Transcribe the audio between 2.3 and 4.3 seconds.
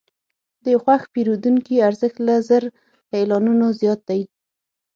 زر اعلانونو زیات دی.